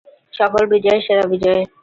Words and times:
সকল 0.33 0.63
বিজয়ের 0.71 1.01
সেরা 1.05 1.25
বিজয়। 1.31 1.61